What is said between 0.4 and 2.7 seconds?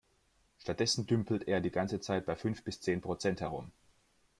Stattdessen dümpelt er die ganze Zeit bei fünf